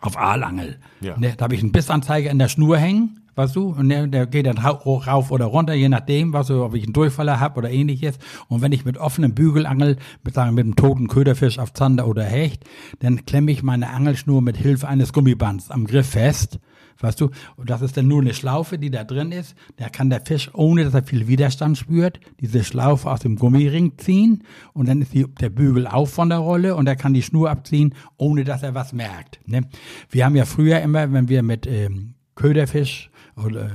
[0.00, 1.16] auf Aalangel, Ja.
[1.18, 4.26] ne, da habe ich einen Bissanzeiger in der Schnur hängen, weißt du, und der, der
[4.26, 7.70] geht dann rauf oder runter, je nachdem, was du, ob ich einen Durchfaller habe oder
[7.70, 8.18] ähnliches.
[8.48, 12.06] Und wenn ich mit offenem Bügel angel, mit, sagen, mit einem toten Köderfisch auf Zander
[12.06, 12.64] oder Hecht,
[13.00, 16.60] dann klemme ich meine Angelschnur mit Hilfe eines Gummibands am Griff fest.
[17.00, 19.54] Weißt du, und das ist dann nur eine Schlaufe, die da drin ist.
[19.76, 23.98] Da kann der Fisch, ohne dass er viel Widerstand spürt, diese Schlaufe aus dem Gummiring
[23.98, 27.22] ziehen und dann ist die, der Bügel auf von der Rolle und er kann die
[27.22, 29.40] Schnur abziehen, ohne dass er was merkt.
[29.46, 29.62] Ne?
[30.10, 33.70] Wir haben ja früher immer, wenn wir mit ähm, Köderfisch oder äh,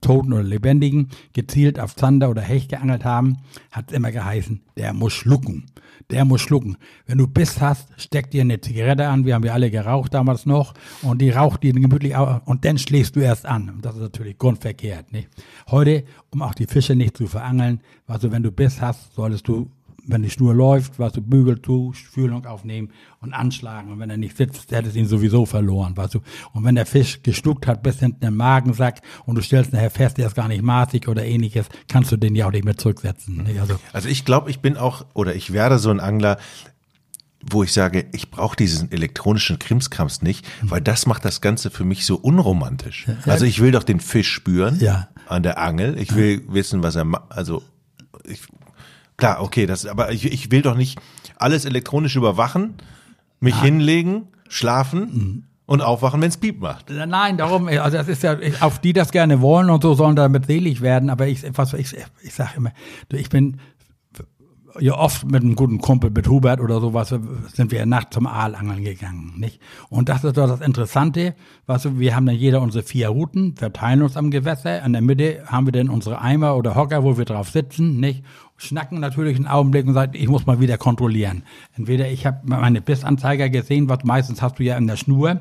[0.00, 3.38] Toten oder Lebendigen gezielt auf Zander oder Hecht geangelt haben,
[3.72, 5.66] hat es immer geheißen, der muss schlucken.
[6.10, 6.76] Der muss schlucken.
[7.06, 9.24] Wenn du Biss hast, steck dir eine Zigarette an.
[9.24, 10.74] Wir haben ja alle geraucht damals noch.
[11.02, 12.42] Und die raucht die gemütlich auf.
[12.46, 13.78] Und dann schlägst du erst an.
[13.82, 15.12] Das ist natürlich grundverkehrt.
[15.12, 15.28] Nicht?
[15.68, 19.68] Heute, um auch die Fische nicht zu verangeln, also wenn du Biss hast, solltest du
[20.08, 22.90] wenn die Schnur läuft, weißt du, Bügel zu, Fühlung aufnehmen
[23.20, 23.92] und anschlagen.
[23.92, 26.20] Und wenn er nicht sitzt, hättest du ihn sowieso verloren, weißt du.
[26.52, 30.18] Und wenn der Fisch geschluckt hat bis hinten im Magensack und du stellst nachher fest,
[30.18, 33.42] der ist gar nicht maßig oder ähnliches, kannst du den ja auch nicht mehr zurücksetzen.
[33.44, 33.60] Nicht?
[33.60, 36.38] Also, Also ich glaube, ich bin auch, oder ich werde so ein Angler,
[37.48, 41.84] wo ich sage, ich brauche diesen elektronischen Krimskrams nicht, weil das macht das Ganze für
[41.84, 43.06] mich so unromantisch.
[43.24, 45.08] Also ich will doch den Fisch spüren Ja.
[45.28, 45.96] an der Angel.
[45.98, 47.24] Ich will wissen, was er macht.
[47.30, 47.62] Also
[48.24, 48.40] ich,
[49.16, 50.98] klar, okay, das, aber ich, ich will doch nicht
[51.36, 52.74] alles elektronisch überwachen,
[53.40, 56.90] mich hinlegen, schlafen und aufwachen, wenn es Piep macht.
[56.90, 60.46] Nein, darum, also das ist ja, auf die das gerne wollen und so sollen damit
[60.46, 62.72] selig werden, aber ich, was, ich, ich sag immer,
[63.08, 63.60] du, ich bin
[64.80, 68.84] ja oft mit einem guten Kumpel, mit Hubert oder sowas, sind wir nachts zum Aalangeln
[68.84, 69.60] gegangen, nicht?
[69.88, 71.34] Und das ist doch das Interessante,
[71.66, 75.02] weißt du, wir haben dann jeder unsere vier Routen, verteilen uns am Gewässer, in der
[75.02, 78.24] Mitte haben wir dann unsere Eimer oder Hocker, wo wir drauf sitzen, nicht?
[78.58, 81.42] Schnacken natürlich einen Augenblick und sagen, ich muss mal wieder kontrollieren.
[81.76, 85.40] Entweder ich habe meine Bissanzeiger gesehen, was meistens hast du ja in der Schnur,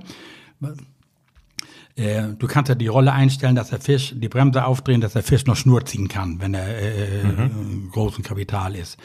[1.96, 5.24] äh, du kannst ja die Rolle einstellen, dass der Fisch die Bremse aufdrehen, dass der
[5.24, 8.98] Fisch noch Schnur ziehen kann, wenn er äh, im großen Kapital ist.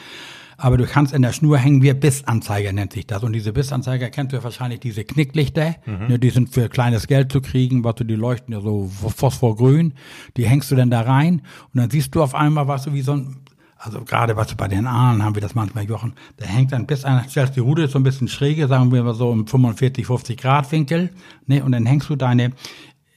[0.57, 3.23] Aber du kannst in der Schnur hängen wir Bissanzeiger nennt sich das.
[3.23, 5.75] Und diese Bissanzeiger kennst du ja wahrscheinlich diese Knicklichter.
[6.07, 9.95] Ne, die sind für kleines Geld zu kriegen, was du, die leuchten ja so phosphorgrün.
[10.37, 11.41] Die hängst du dann da rein
[11.73, 13.37] und dann siehst du auf einmal, was du wie so ein
[13.83, 17.03] also gerade was bei den Ahnen haben wir das manchmal, Jochen, da hängt dann bis
[17.03, 20.37] an, stellst die Rute so ein bisschen schräge, sagen wir mal so im 45, 50
[20.37, 21.09] Grad Winkel,
[21.47, 22.51] ne, und dann hängst du deine,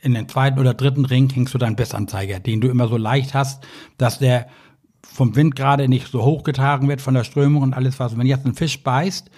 [0.00, 3.34] in den zweiten oder dritten Ring hängst du deinen Bissanzeiger, den du immer so leicht
[3.34, 3.62] hast,
[3.98, 4.46] dass der
[5.02, 8.12] vom Wind gerade nicht so hochgetragen wird von der Strömung und alles was.
[8.12, 9.30] Und wenn jetzt ein Fisch beißt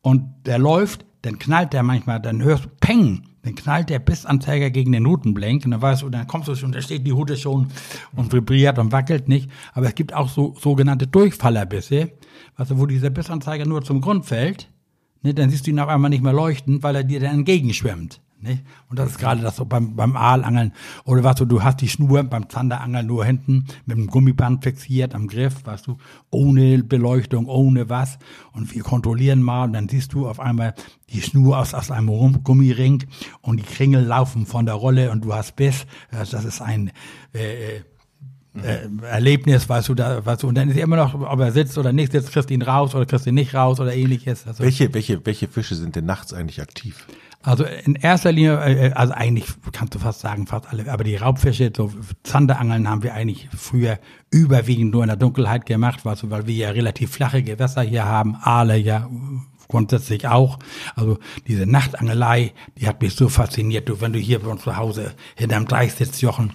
[0.00, 4.70] und der läuft, dann knallt der manchmal, dann hörst du Peng, dann knallt der Bissanzeiger
[4.70, 7.36] gegen den Hutenblenk und dann weißt du, dann kommst du schon, da steht die Hute
[7.36, 7.68] schon
[8.14, 9.50] und vibriert und wackelt nicht.
[9.72, 12.12] Aber es gibt auch so sogenannte Durchfallerbisse,
[12.58, 14.68] du, wo dieser Bissanzeiger nur zum Grund fällt,
[15.22, 18.20] ne, dann siehst du ihn auf einmal nicht mehr leuchten, weil er dir dann entgegenschwimmt.
[18.42, 18.60] Ne?
[18.88, 20.72] Und das ist gerade das so beim, beim Aalangeln.
[21.04, 25.14] Oder weißt du, du hast die Schnur beim Zanderangeln nur hinten mit einem Gummiband fixiert
[25.14, 25.98] am Griff, weißt du,
[26.30, 28.18] ohne Beleuchtung, ohne was.
[28.52, 30.74] Und wir kontrollieren mal und dann siehst du auf einmal
[31.10, 33.04] die Schnur aus, aus einem Rum- Gummiring
[33.42, 35.86] und die Kringel laufen von der Rolle und du hast Biss.
[36.10, 36.92] Das ist ein
[37.34, 37.76] äh,
[38.62, 41.78] äh, Erlebnis, weißt du, da, weißt du, und dann ist immer noch, ob er sitzt
[41.78, 44.46] oder nicht sitzt, kriegst du ihn raus oder kriegst du ihn nicht raus oder ähnliches.
[44.46, 47.06] Also, Welche, welche, welche Fische sind denn nachts eigentlich aktiv?
[47.42, 51.16] Also in erster Linie, äh, also eigentlich kannst du fast sagen, fast alle, aber die
[51.16, 51.90] Raubfische, so
[52.22, 53.98] Zanderangeln haben wir eigentlich früher
[54.30, 58.04] überwiegend nur in der Dunkelheit gemacht, weißt du, weil wir ja relativ flache Gewässer hier
[58.04, 59.08] haben, Aale ja
[59.68, 60.58] grundsätzlich auch.
[60.96, 63.88] Also diese Nachtangelei, die hat mich so fasziniert.
[63.88, 66.52] Du, wenn du hier bei uns zu Hause hinterm Deich sitzt, Jochen,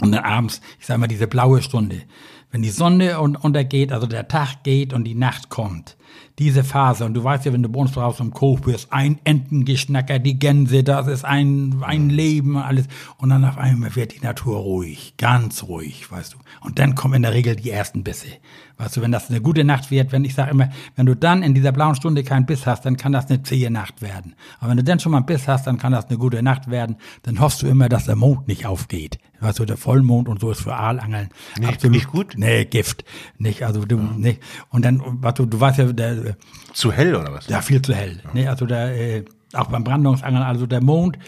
[0.00, 2.02] und dann abends, ich sag mal, diese blaue Stunde,
[2.50, 5.96] wenn die Sonne un untergeht, also der Tag geht und die Nacht kommt,
[6.38, 9.18] diese Phase, und du weißt ja, wenn du bei uns draußen im Koch bist, ein
[9.24, 12.86] Entengeschnacker, die Gänse, das ist ein, ein Leben, alles.
[13.18, 16.38] Und dann auf einmal wird die Natur ruhig, ganz ruhig, weißt du.
[16.60, 18.28] Und dann kommen in der Regel die ersten Bisse.
[18.78, 21.42] Weißt du, wenn das eine gute Nacht wird, wenn ich sage immer, wenn du dann
[21.42, 24.34] in dieser blauen Stunde keinen Biss hast, dann kann das eine zähe Nacht werden.
[24.60, 26.70] Aber wenn du dann schon mal einen Biss hast, dann kann das eine gute Nacht
[26.70, 26.96] werden.
[27.24, 29.18] Dann hoffst du immer, dass der Mond nicht aufgeht.
[29.40, 32.37] Weißt du, der Vollmond und so ist für Aalangeln Nicht- nicht gut?
[32.38, 33.04] Nee, Gift.
[33.36, 34.40] Nicht, also du, nicht.
[34.70, 36.36] Und dann, weißt du, du weißt ja, der,
[36.72, 37.48] Zu hell oder was?
[37.48, 38.22] ja, viel zu hell.
[38.32, 38.48] Ne?
[38.48, 39.24] Also der, äh,
[39.54, 41.18] auch beim Brandungsangeln, also der Mond,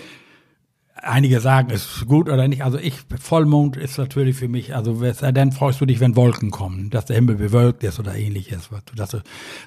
[1.02, 2.64] einige sagen, ist gut oder nicht.
[2.64, 6.50] Also ich, Vollmond ist natürlich für mich, also es denn, freust du dich, wenn Wolken
[6.50, 9.20] kommen, dass der Himmel bewölkt ist oder ähnliches, weißt du, dass so,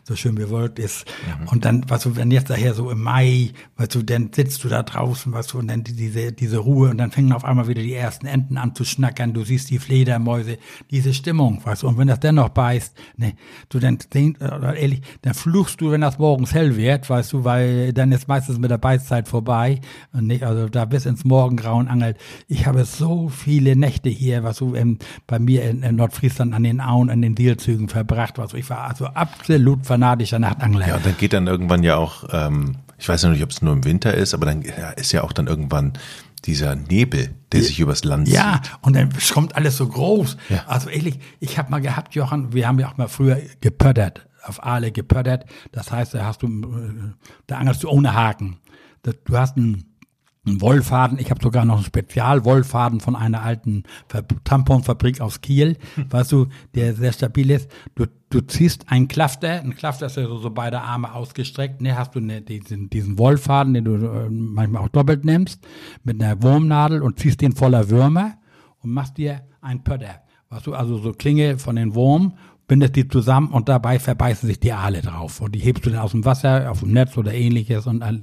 [0.03, 1.05] so schön bewölkt ist.
[1.47, 4.69] Und dann, weißt du, wenn jetzt daher so im Mai, weißt du, dann sitzt du
[4.69, 7.81] da draußen, weißt du, und dann diese, diese Ruhe und dann fängen auf einmal wieder
[7.81, 10.57] die ersten Enten an zu schnackern, du siehst die Fledermäuse,
[10.91, 13.33] diese Stimmung, weißt du, und wenn das dennoch beißt, ne,
[13.69, 13.97] du dann,
[14.39, 18.27] oder ehrlich, dann fluchst du, wenn das morgens hell wird, weißt du, weil dann ist
[18.27, 22.17] meistens mit der Beißzeit vorbei und nicht, also da bis ins Morgengrauen angelt.
[22.47, 26.63] Ich habe so viele Nächte hier, was du ähm, bei mir in, in Nordfriesland an
[26.63, 30.87] den Auen, an den Dielzügen verbracht, was ich war also absolut fanatischer Nachtangler.
[30.87, 33.61] Ja, und dann geht dann irgendwann ja auch, ähm, ich weiß ja nicht, ob es
[33.61, 35.93] nur im Winter ist, aber dann ja, ist ja auch dann irgendwann
[36.45, 38.73] dieser Nebel, der sich übers Land Ja, zieht.
[38.81, 40.37] und dann kommt alles so groß.
[40.49, 40.63] Ja.
[40.67, 44.61] Also ehrlich, ich habe mal gehabt, Jochen, wir haben ja auch mal früher gepöttert, auf
[44.63, 45.45] Aale gepöttert.
[45.71, 47.13] Das heißt, da hast du, äh,
[47.47, 48.57] da angelst du ohne Haken.
[49.03, 49.85] Du hast einen,
[50.45, 55.77] einen Wollfaden, ich habe sogar noch einen Spezialwollfaden von einer alten Ver Tamponfabrik aus Kiel,
[56.09, 57.69] weißt du, der sehr stabil ist.
[57.95, 61.97] Du, du ziehst einen Klafter, ein Klafter ist ja so, so beide Arme ausgestreckt, ne,
[61.97, 65.65] hast du eine, diesen, diesen Wollfaden, den du äh, manchmal auch doppelt nimmst,
[66.03, 68.37] mit einer Wurmnadel und ziehst den voller Würmer
[68.79, 70.23] und machst dir einen Pötter.
[70.49, 72.33] Weißt du, also so Klinge von den Wurm
[72.73, 75.41] bindest die zusammen und dabei verbeißen sich die Aale drauf.
[75.41, 78.21] Und die hebst du dann aus dem Wasser, auf dem Netz oder ähnliches und alles.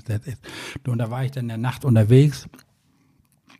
[0.84, 2.48] Und da war ich dann in der Nacht unterwegs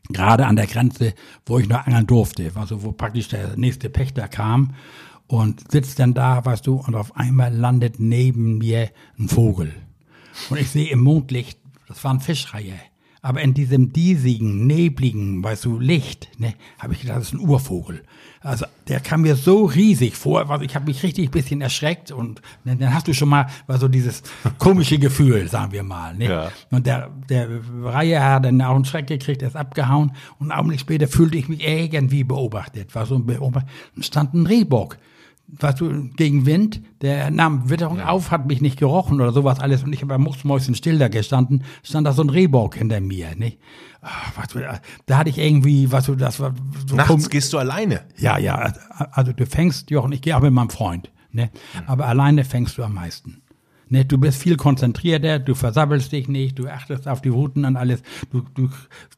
[0.09, 1.15] gerade an der Grenze,
[1.47, 4.75] wo ich noch angeln durfte, also wo praktisch der nächste Pächter kam
[5.29, 9.73] und sitzt dann da, weißt du, und auf einmal landet neben mir ein Vogel.
[10.49, 12.75] Und ich sehe im Mondlicht, das war ein Fischreihe.
[13.23, 17.41] Aber in diesem diesigen, nebligen, weißt du, Licht, ne, habe ich gedacht, das ist ein
[17.41, 18.03] Urvogel.
[18.41, 22.11] Also der kam mir so riesig vor, also ich habe mich richtig ein bisschen erschreckt
[22.11, 24.23] und dann, dann hast du schon mal war so dieses
[24.59, 26.17] komische Gefühl, sagen wir mal.
[26.17, 26.29] Ne?
[26.29, 26.53] Ja.
[26.71, 27.49] Und der, der
[27.83, 31.37] Reihe hat dann auch einen Schreck gekriegt, er ist abgehauen und einen Augenblick später fühlte
[31.37, 32.95] ich mich irgendwie beobachtet.
[32.95, 33.67] War so ein Beobacht,
[34.01, 34.97] stand ein Rehbock.
[35.59, 39.83] Weißt du, gegen Wind, der nahm Witterung auf, hat mich nicht gerochen oder sowas alles
[39.83, 43.59] und ich habe mucksmäuschen still da gestanden, stand da so ein Rehbock hinter mir, nicht?
[44.37, 44.61] Weißt du,
[45.07, 46.55] da hatte ich irgendwie, weißt du, das war
[46.87, 48.03] so Nachts kom- gehst du alleine.
[48.17, 48.73] ja, ja,
[49.13, 51.51] also du fängst, Jochen, ich gehe auch mit meinem Freund, ne?
[51.87, 53.43] Aber alleine fängst du am meisten.
[53.93, 57.77] Ne, du bist viel konzentrierter, du versabbelst dich nicht, du achtest auf die Routen und
[57.77, 58.03] alles.
[58.31, 58.69] Du, du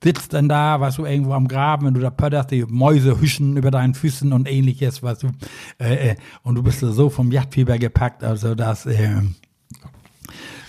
[0.03, 3.59] sitzt dann da, weißt du, irgendwo am Graben, wenn du da pötterst, die Mäuse hüschen
[3.59, 5.29] über deinen Füßen und ähnliches, weißt du.
[5.79, 9.21] Äh, äh, und du bist so vom Jagdfieber gepackt, also das, äh,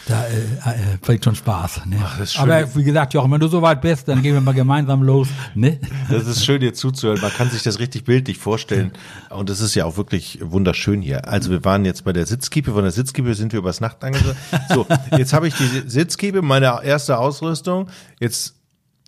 [0.05, 1.85] da äh, äh, bringt schon Spaß.
[1.85, 1.97] Ne?
[2.03, 2.41] Ach, ist schön.
[2.43, 5.29] Aber wie gesagt, Jochen, wenn du so weit bist, dann gehen wir mal gemeinsam los.
[5.55, 5.79] Ne?
[6.09, 7.21] Das ist schön, dir zuzuhören.
[7.21, 8.91] Man kann sich das richtig bildlich vorstellen.
[9.29, 11.27] Und das ist ja auch wirklich wunderschön hier.
[11.27, 12.73] Also wir waren jetzt bei der Sitzkiepe.
[12.73, 14.23] Von der Sitzkiepe sind wir übers Nachtangeln.
[14.69, 14.85] So,
[15.17, 17.89] jetzt habe ich die Sitzkiepe, meine erste Ausrüstung.
[18.19, 18.55] Jetzt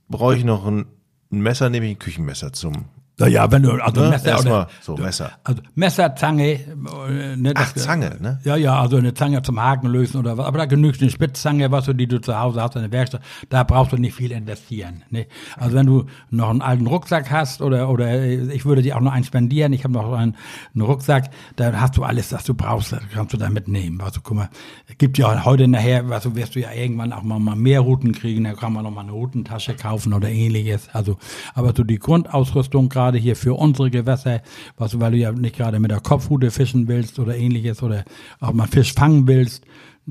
[0.08, 0.86] brauche ich noch ein,
[1.32, 2.86] ein Messer, nämlich ein Küchenmesser zum.
[3.18, 4.10] Naja, wenn du, also Ne?
[4.10, 5.32] Messer Erstmal oder, so, Messer.
[5.44, 6.52] Also Messer, Zange.
[6.52, 8.40] äh, Ne, Ach, Zange, ne?
[8.44, 10.46] Ja, ja, also eine Zange zum Haken lösen oder was.
[10.46, 13.22] Aber da genügt eine Spitzzange, was du, die du zu Hause hast in der Werkstatt.
[13.50, 15.04] Da brauchst du nicht viel investieren.
[15.12, 15.28] Ne?
[15.58, 19.02] Also wenn du noch einen alten Rucksack hast oder, oder äh, ich würde dir auch
[19.02, 19.72] noch einen spendieren.
[19.72, 20.36] Ich habe noch einen,
[20.74, 24.02] einen Rucksack, da hast du alles, was du brauchst, das kannst du da mitnehmen.
[24.02, 24.50] Also guck mal,
[24.88, 27.80] es gibt ja heute nachher, was du wirst du ja irgendwann auch mal, mal mehr
[27.80, 30.90] Routen kriegen, da kann man noch mal eine Routentasche kaufen oder ähnliches.
[30.92, 31.18] Also,
[31.54, 34.42] aber so die Grundausrüstung gerade hier für unsere Gewässer,
[34.78, 38.06] was, weil du ja nicht gerade mit der Kopfrute fischen willst oder ähnliches oder
[38.40, 39.64] auch mal Fisch fangen willst,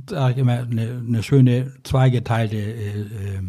[0.09, 3.42] sage ich immer, eine, eine schöne zweigeteilte äh, äh,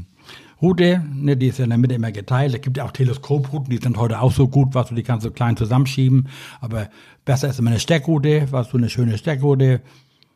[0.62, 2.54] Route, ne, die ist ja in der Mitte immer geteilt.
[2.54, 5.24] Es gibt ja auch Teleskoprouten, die sind heute auch so gut, was du die kannst
[5.24, 6.30] so klein zusammenschieben.
[6.62, 6.90] Aber
[7.26, 9.82] besser ist immer eine Steckroute, was du eine schöne Steckroute,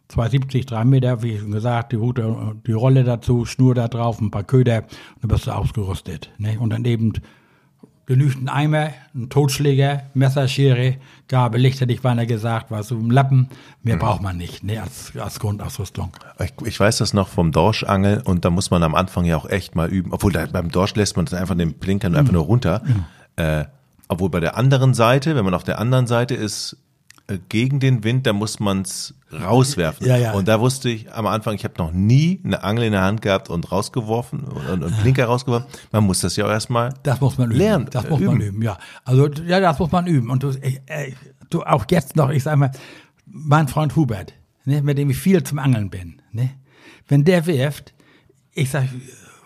[0.09, 4.31] 270, 3 Meter, wie schon gesagt, die Route, die Rolle dazu, Schnur da drauf, ein
[4.31, 6.31] paar Köder, und dann bist du ausgerüstet.
[6.37, 6.59] Ne?
[6.59, 7.13] Und dann eben
[8.09, 10.95] genügt ein Eimer, ein Totschläger, Messerschere,
[11.27, 13.49] Gabel, Licht, hätte ich beinahe gesagt, was so ein Lappen,
[13.83, 16.11] mehr braucht man nicht, ne, als, als Grundausrüstung.
[16.39, 19.47] Ich, ich weiß das noch vom Dorschangeln und da muss man am Anfang ja auch
[19.47, 20.11] echt mal üben.
[20.11, 22.81] Obwohl da, beim Dorsch lässt man das einfach den Blinkern einfach nur runter.
[23.35, 23.65] Äh,
[24.07, 26.77] obwohl bei der anderen Seite, wenn man auf der anderen Seite ist,
[27.49, 30.07] gegen den Wind, da muss man es rauswerfen.
[30.07, 30.33] Ja, ja.
[30.33, 33.21] Und da wusste ich am Anfang, ich habe noch nie eine Angel in der Hand
[33.21, 35.67] gehabt und rausgeworfen und, und Blinker rausgeworfen.
[35.91, 37.57] Man muss das ja auch erstmal Das muss man üben.
[37.59, 37.87] lernen.
[37.91, 38.77] Das äh, muss man üben, ja.
[39.05, 40.29] Also, ja, das muss man üben.
[40.29, 41.11] Und du, ich, äh,
[41.49, 42.71] du auch jetzt noch, ich sag mal,
[43.25, 44.33] mein Freund Hubert,
[44.65, 46.49] ne, mit dem ich viel zum Angeln bin, ne,
[47.07, 47.93] wenn der wirft,
[48.53, 48.85] ich sag,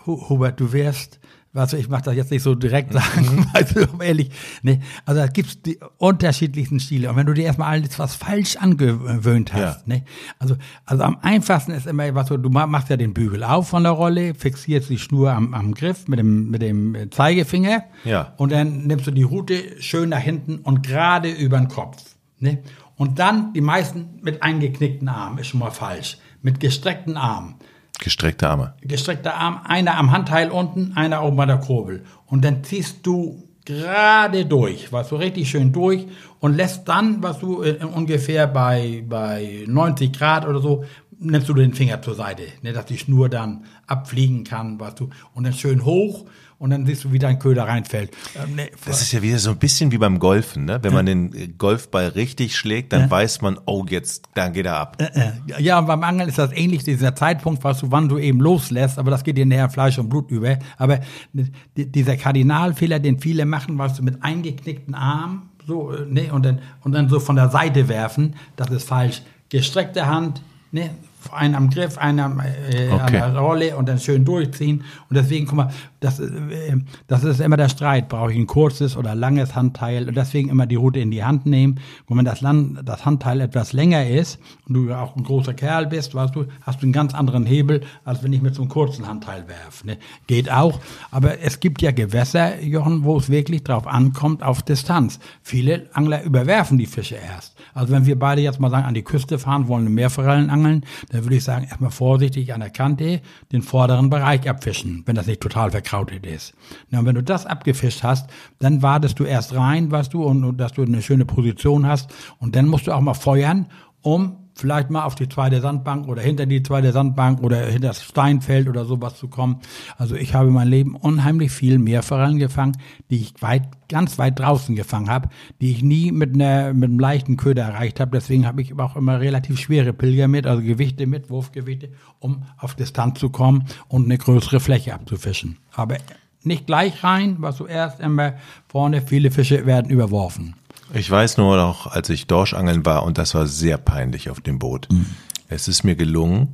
[0.05, 1.19] Hu- Hubert, du wirfst,
[1.53, 4.29] also ich mach das jetzt nicht so direkt sagen, weißt du, ehrlich,
[4.63, 7.09] ne, also da gibt's die unterschiedlichsten Stile.
[7.09, 9.93] Und wenn du dir erstmal alles was falsch angewöhnt hast, Ja.
[9.93, 10.03] ne,
[10.39, 13.67] also, also am einfachsten ist immer, was du, du ma- machst ja den Bügel auf
[13.69, 17.83] von der Rolle, fixierst die Schnur am, am Griff mit dem, mit dem Zeigefinger.
[18.03, 18.33] Ja.
[18.37, 21.97] Und dann nimmst du die Route schön nach hinten und gerade über den Kopf.
[22.39, 22.59] Ne?
[22.95, 26.17] Und dann die meisten mit eingeknickten Armen, ist schon mal falsch.
[26.41, 27.55] Mit gestreckten Armen.
[27.99, 28.73] Gestreckte Arme.
[28.81, 32.03] Gestreckter Arm, einer am Handteil unten, einer oben bei der Kurbel.
[32.25, 36.05] Und dann ziehst du gerade durch, was du richtig schön durch
[36.39, 40.83] und lässt dann, was du äh, ungefähr bei, bei 90 Grad oder so,
[41.19, 45.09] nimmst du den Finger zur Seite, ne, dass die Schnur dann abfliegen kann, was du,
[45.33, 46.25] und dann schön hoch
[46.59, 48.11] und dann siehst du, wie dein Köder reinfällt.
[48.35, 50.79] Ähm, ne, Das ist ja wieder so ein bisschen wie beim Golfen, ne?
[50.81, 54.77] Wenn man den äh, Golfball richtig schlägt, dann weiß man, oh, jetzt, dann geht er
[54.77, 54.97] ab.
[54.99, 58.39] Äh, Ja, und beim Angeln ist das ähnlich, dieser Zeitpunkt, was du, wann du eben
[58.39, 60.57] loslässt, aber das geht dir näher Fleisch und Blut über.
[60.77, 60.99] Aber
[61.33, 61.51] di-
[61.91, 66.59] dieser Kardinalfehler, den viele machen, was du mit eingeknickten Armen, so, äh, ne, und dann,
[66.81, 69.21] und dann so von der Seite werfen, das ist falsch.
[69.49, 70.89] Gestreckte Hand, ne,
[71.31, 73.11] einen am Griff, einen am, äh, an Okay.
[73.13, 74.83] der Rolle und dann schön durchziehen.
[75.09, 75.69] Und deswegen, guck mal,
[76.03, 78.09] das, äh, das ist immer der Streit.
[78.09, 80.07] Brauche ich ein kurzes oder langes Handteil?
[80.07, 81.79] Und deswegen immer die Route in die Hand nehmen.
[82.07, 85.87] Und wenn das, Land, das Handteil etwas länger ist und du auch ein großer Kerl
[85.87, 88.69] bist, weißt du, hast du einen ganz anderen Hebel, als wenn ich mit so einem
[88.69, 89.87] kurzen Handteil werfe.
[89.87, 89.97] Ne?
[90.27, 90.79] Geht auch.
[91.11, 95.19] Aber es gibt ja Gewässer, Jochen, wo es wirklich drauf ankommt, auf Distanz.
[95.41, 97.55] Viele Angler überwerfen die Fische erst.
[97.73, 101.23] Also wenn wir beide jetzt mal sagen, an die Küste fahren, wollen Meerforellen angeln, dann
[101.23, 105.41] würde ich sagen, erstmal vorsichtig an der Kante den vorderen Bereich abfischen, wenn das nicht
[105.41, 106.53] total verkrautet ist.
[106.89, 108.29] Na, und wenn du das abgefischt hast,
[108.59, 112.11] dann wartest du erst rein, weißt du, und dass du eine schöne Position hast.
[112.39, 113.67] Und dann musst du auch mal feuern,
[114.01, 118.03] um vielleicht mal auf die zweite Sandbank oder hinter die zweite Sandbank oder hinter das
[118.03, 119.59] Steinfeld oder sowas zu kommen.
[119.97, 122.77] Also ich habe mein Leben unheimlich viel Meerforellen gefangen,
[123.09, 125.29] die ich weit, ganz weit draußen gefangen habe,
[125.61, 128.11] die ich nie mit einer, mit einem leichten Köder erreicht habe.
[128.11, 131.89] Deswegen habe ich auch immer relativ schwere Pilger mit, also Gewichte mit, Wurfgewichte,
[132.19, 135.57] um auf Distanz zu kommen und eine größere Fläche abzufischen.
[135.71, 135.97] Aber
[136.43, 138.33] nicht gleich rein, was zuerst immer
[138.67, 140.55] vorne, viele Fische werden überworfen.
[140.93, 144.59] Ich weiß nur noch, als ich Dorschangeln war und das war sehr peinlich auf dem
[144.59, 144.87] Boot.
[144.91, 145.05] Mhm.
[145.47, 146.53] Es ist mir gelungen,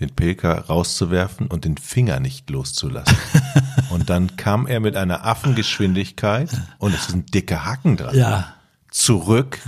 [0.00, 3.16] den Pilker rauszuwerfen und den Finger nicht loszulassen.
[3.90, 8.16] und dann kam er mit einer Affengeschwindigkeit und es sind dicke Hacken dran.
[8.16, 8.54] Ja.
[8.90, 9.60] Zurück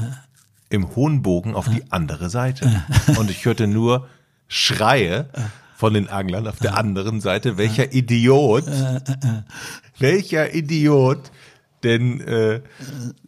[0.73, 2.83] im hohen Bogen auf die andere Seite.
[3.19, 4.09] Und ich hörte nur
[4.49, 5.29] Schreie
[5.77, 7.59] von den Anglern auf der anderen Seite.
[7.59, 8.65] Welcher Idiot,
[9.99, 11.31] welcher Idiot
[11.85, 12.63] denn äh,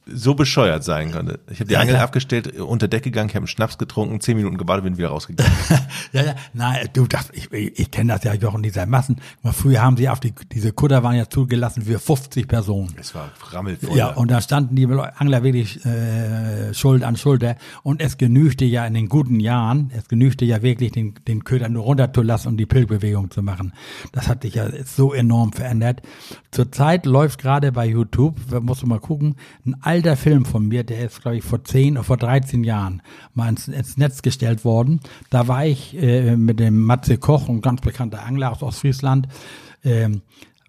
[0.06, 1.40] so bescheuert sein konnte.
[1.50, 2.02] Ich habe die Angel ja.
[2.02, 5.52] abgestellt, unter Deck gegangen, ich habe einen Schnaps getrunken, zehn Minuten gewartet, bin wieder rausgegangen.
[6.12, 9.16] ja, ja, nein, du, das, ich, ich, ich kenne das ja auch in dieser Massen.
[9.52, 12.94] Früher haben sie auf die, diese Kutter waren ja zugelassen für 50 Personen.
[13.00, 13.96] Es war rammelvoll.
[13.96, 17.56] Ja, und da standen die Angler wirklich äh, Schuld an Schulter.
[17.82, 21.68] Und es genügte ja in den guten Jahren, es genügte ja wirklich, den, den Köder
[21.68, 23.72] nur runterzulassen und die Pilgbewegung zu machen.
[24.12, 26.02] Das hat sich ja so enorm verändert.
[26.50, 31.06] Zurzeit läuft gerade bei YouTube, musst du mal gucken, ein alter Film von mir, der
[31.06, 33.00] ist, glaube ich, vor 10 oder vor 13 Jahren
[33.32, 34.98] mal ins, ins Netz gestellt worden.
[35.30, 39.28] Da war ich äh, mit dem Matze Koch, ein ganz bekannter Angler aus Ostfriesland,
[39.84, 40.08] äh,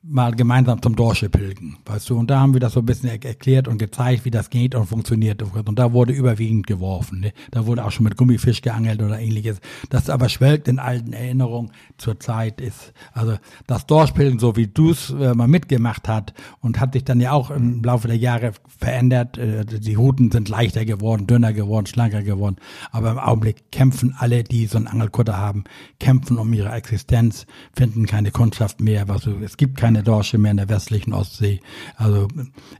[0.08, 3.10] mal gemeinsam zum Dorsche pilgen, weißt du, und da haben wir das so ein bisschen
[3.10, 5.42] erklärt und gezeigt, wie das geht und funktioniert.
[5.42, 7.34] Und da wurde überwiegend geworfen, ne?
[7.52, 11.72] da wurde auch schon mit Gummifisch geangelt oder ähnliches, das aber schwelgt in alten Erinnerungen
[11.98, 13.38] zur Zeit ist, also
[13.68, 17.32] das Dorschpilgen, so wie du es äh, mal mitgemacht hat und hat sich dann ja
[17.32, 22.22] auch im Laufe der Jahre verändert, äh, die Routen sind leichter geworden, dünner geworden, schlanker
[22.22, 22.58] geworden,
[22.92, 25.64] aber im Augenblick kämpfen alle, die so einen Angelkutter haben,
[26.00, 30.38] kämpfen um ihre Existenz, finden keine Kundschaft mehr, was also, es gibt keine keine Dorsche
[30.38, 31.62] mehr in der westlichen Ostsee.
[31.96, 32.28] Also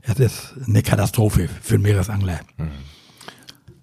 [0.02, 2.40] es ist eine Katastrophe für einen Meeresangler.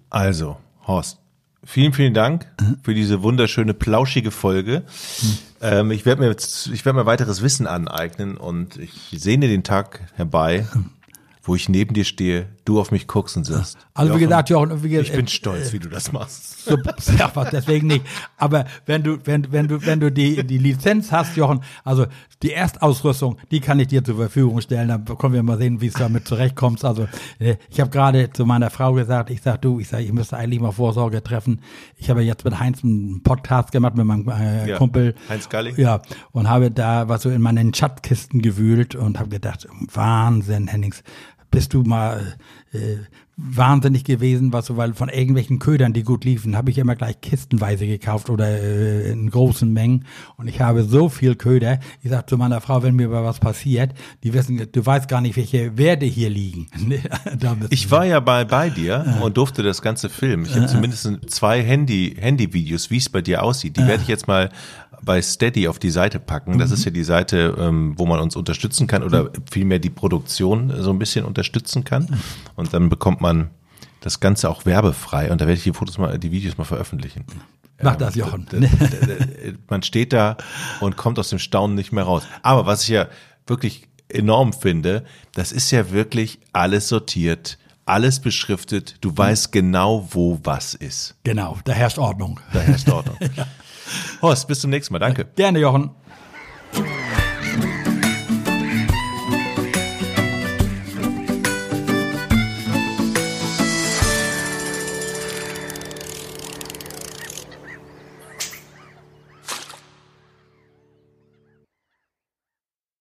[0.08, 1.18] Also, Horst,
[1.64, 2.46] vielen, vielen Dank
[2.84, 4.84] für diese wunderschöne, plauschige Folge.
[5.60, 9.64] Ähm, ich werde mir jetzt, ich werde mir weiteres Wissen aneignen und ich sehne den
[9.64, 10.68] Tag herbei,
[11.42, 13.78] wo ich neben dir stehe, du auf mich guckst und sagst.
[13.92, 16.52] Also Jochen, wie gesagt, Jochen, wie gesagt, ich bin stolz, äh, wie du das machst.
[16.64, 16.78] So,
[17.18, 18.06] ja, deswegen nicht.
[18.38, 22.06] Aber wenn du, wenn, wenn du, wenn du die, die Lizenz hast, Jochen, also
[22.42, 24.88] die Erstausrüstung, die kann ich dir zur Verfügung stellen.
[24.88, 26.84] Dann können wir mal sehen, wie es damit zurechtkommst.
[26.84, 27.06] Also
[27.38, 30.36] äh, ich habe gerade zu meiner Frau gesagt, ich sag du, ich sag, ich müsste
[30.36, 31.60] eigentlich mal Vorsorge treffen.
[31.96, 35.74] Ich habe jetzt mit Heinz einen Podcast gemacht mit meinem äh, ja, Kumpel Heinz Galli.
[35.80, 41.02] Ja, und habe da was so in meinen Schatzkisten gewühlt und habe gedacht, Wahnsinn, Hennings
[41.54, 42.34] bist du mal
[42.72, 42.96] äh,
[43.36, 47.20] wahnsinnig gewesen, was so, weil von irgendwelchen Ködern, die gut liefen, habe ich immer gleich
[47.20, 50.04] kistenweise gekauft oder äh, in großen Mengen.
[50.36, 51.80] Und ich habe so viel Köder.
[52.02, 55.20] Ich sag zu meiner Frau, wenn mir mal was passiert, die wissen, du weißt gar
[55.20, 56.68] nicht, welche Werte hier liegen.
[57.70, 60.46] ich war ja bei, bei dir und durfte das ganze filmen.
[60.46, 63.76] Ich habe zumindest zwei Handy, Handy-Videos, wie es bei dir aussieht.
[63.76, 64.50] Die werde ich jetzt mal
[65.04, 66.58] bei Steady auf die Seite packen.
[66.58, 66.74] Das mhm.
[66.74, 70.90] ist ja die Seite, ähm, wo man uns unterstützen kann oder vielmehr die Produktion so
[70.90, 72.20] ein bisschen unterstützen kann.
[72.56, 73.50] Und dann bekommt man
[74.00, 77.24] das Ganze auch werbefrei und da werde ich die Fotos mal, die Videos mal veröffentlichen.
[77.82, 78.46] Mach das, Jochen.
[79.68, 80.36] Man steht da
[80.80, 82.24] und kommt aus dem Staunen nicht mehr raus.
[82.42, 83.08] Aber was ich ja
[83.46, 88.96] wirklich enorm finde, das ist ja wirklich alles sortiert, alles beschriftet.
[89.00, 91.16] Du weißt genau, wo was ist.
[91.24, 92.40] Genau, da herrscht Ordnung.
[92.52, 93.16] Da herrscht Ordnung.
[93.36, 93.46] ja.
[94.22, 94.98] Horst, bis zum nächsten Mal.
[94.98, 95.26] Danke.
[95.36, 95.90] Gerne, Jochen.